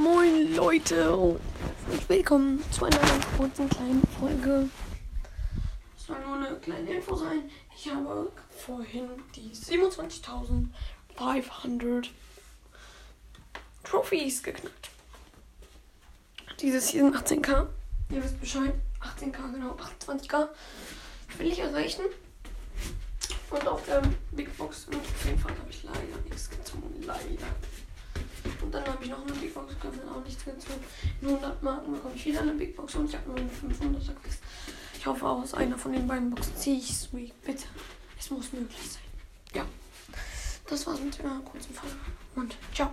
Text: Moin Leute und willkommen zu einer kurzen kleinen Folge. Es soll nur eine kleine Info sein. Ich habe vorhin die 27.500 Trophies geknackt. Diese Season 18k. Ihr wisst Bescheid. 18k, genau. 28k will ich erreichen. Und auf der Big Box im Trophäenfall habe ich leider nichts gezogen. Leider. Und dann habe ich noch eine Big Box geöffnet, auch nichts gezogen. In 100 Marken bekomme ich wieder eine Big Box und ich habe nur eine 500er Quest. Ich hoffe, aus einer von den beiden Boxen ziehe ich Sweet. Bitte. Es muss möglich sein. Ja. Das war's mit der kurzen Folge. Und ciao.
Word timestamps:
Moin 0.00 0.56
Leute 0.56 1.14
und 1.14 1.38
willkommen 2.08 2.64
zu 2.70 2.86
einer 2.86 2.98
kurzen 3.36 3.68
kleinen 3.68 4.02
Folge. 4.18 4.70
Es 5.94 6.06
soll 6.06 6.16
nur 6.24 6.36
eine 6.36 6.56
kleine 6.56 6.94
Info 6.94 7.14
sein. 7.14 7.50
Ich 7.76 7.92
habe 7.92 8.32
vorhin 8.48 9.10
die 9.36 9.50
27.500 9.50 12.08
Trophies 13.84 14.42
geknackt. 14.42 14.88
Diese 16.62 16.80
Season 16.80 17.14
18k. 17.14 17.66
Ihr 18.08 18.24
wisst 18.24 18.40
Bescheid. 18.40 18.72
18k, 19.02 19.52
genau. 19.52 19.76
28k 19.76 20.48
will 21.36 21.48
ich 21.48 21.58
erreichen. 21.58 22.06
Und 23.50 23.68
auf 23.68 23.84
der 23.84 24.00
Big 24.30 24.56
Box 24.56 24.86
im 24.86 24.92
Trophäenfall 24.92 25.52
habe 25.58 25.68
ich 25.68 25.82
leider 25.82 26.16
nichts 26.24 26.48
gezogen. 26.48 27.02
Leider. 27.02 27.48
Und 28.70 28.74
dann 28.76 28.86
habe 28.86 29.02
ich 29.02 29.10
noch 29.10 29.20
eine 29.22 29.32
Big 29.32 29.52
Box 29.52 29.74
geöffnet, 29.80 30.04
auch 30.08 30.24
nichts 30.24 30.44
gezogen. 30.44 30.80
In 31.20 31.26
100 31.26 31.60
Marken 31.60 31.92
bekomme 31.92 32.14
ich 32.14 32.24
wieder 32.24 32.42
eine 32.42 32.52
Big 32.52 32.76
Box 32.76 32.94
und 32.94 33.06
ich 33.06 33.16
habe 33.16 33.28
nur 33.28 33.36
eine 33.36 33.50
500er 33.50 34.14
Quest. 34.22 34.38
Ich 34.96 35.04
hoffe, 35.04 35.26
aus 35.26 35.54
einer 35.54 35.76
von 35.76 35.92
den 35.92 36.06
beiden 36.06 36.30
Boxen 36.30 36.54
ziehe 36.54 36.78
ich 36.78 36.96
Sweet. 36.96 37.32
Bitte. 37.42 37.64
Es 38.16 38.30
muss 38.30 38.52
möglich 38.52 38.78
sein. 38.78 39.02
Ja. 39.56 39.66
Das 40.68 40.86
war's 40.86 41.00
mit 41.00 41.18
der 41.18 41.24
kurzen 41.44 41.74
Folge. 41.74 41.96
Und 42.36 42.56
ciao. 42.72 42.88